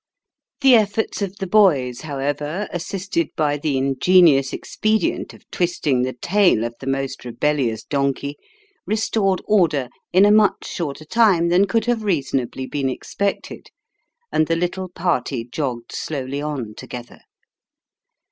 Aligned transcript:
The 0.61 0.73
efforts 0.73 1.21
of 1.21 1.35
the 1.37 1.45
boys, 1.45 2.01
however, 2.01 2.67
assisted 2.71 3.27
by 3.35 3.57
the 3.57 3.77
ingenious 3.77 4.51
expedient 4.51 5.31
of 5.31 5.47
twisting 5.51 6.01
the 6.01 6.13
tail 6.19 6.63
of 6.63 6.73
the 6.79 6.87
most 6.87 7.23
rebellious 7.23 7.83
donkey, 7.83 8.35
restored 8.87 9.43
order 9.45 9.89
in 10.11 10.25
a 10.25 10.31
imich 10.31 10.63
shorter 10.65 11.05
time 11.05 11.49
than 11.49 11.67
could 11.67 11.85
have 11.85 12.01
reason 12.01 12.39
ably 12.39 12.65
been 12.65 12.89
expected, 12.89 13.67
and 14.31 14.47
the 14.47 14.55
little 14.55 14.89
party 14.89 15.43
jogged 15.43 15.91
slowly 15.91 16.41
on 16.41 16.73
together. 16.73 17.19